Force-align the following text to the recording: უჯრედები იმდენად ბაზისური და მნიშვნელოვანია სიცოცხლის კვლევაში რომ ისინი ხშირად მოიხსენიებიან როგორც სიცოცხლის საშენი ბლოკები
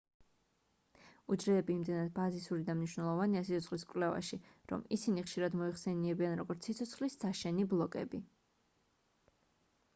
უჯრედები 1.33 1.75
იმდენად 1.79 2.09
ბაზისური 2.15 2.65
და 2.69 2.75
მნიშვნელოვანია 2.79 3.43
სიცოცხლის 3.51 3.85
კვლევაში 3.93 4.41
რომ 4.73 4.87
ისინი 4.99 5.27
ხშირად 5.29 5.57
მოიხსენიებიან 5.61 6.37
როგორც 6.43 6.69
სიცოცხლის 6.71 7.19
საშენი 7.27 7.71
ბლოკები 7.75 8.27